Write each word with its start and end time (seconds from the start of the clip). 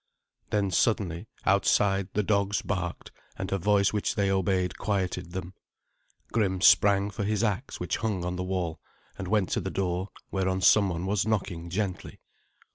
Then 0.49 0.71
suddenly 0.71 1.27
outside 1.45 2.07
the 2.15 2.23
dogs 2.23 2.63
barked, 2.63 3.11
and 3.37 3.51
a 3.51 3.59
voice 3.59 3.93
which 3.93 4.15
they 4.15 4.31
obeyed 4.31 4.79
quieted 4.79 5.33
them. 5.33 5.53
Grim 6.31 6.59
sprang 6.59 7.11
for 7.11 7.23
his 7.23 7.43
axe, 7.43 7.79
which 7.79 7.97
hung 7.97 8.25
on 8.25 8.35
the 8.35 8.43
wall, 8.43 8.79
and 9.19 9.27
went 9.27 9.49
to 9.49 9.61
the 9.61 9.69
door, 9.69 10.09
whereon 10.31 10.61
someone 10.61 11.05
was 11.05 11.27
knocking 11.27 11.69
gently. 11.69 12.19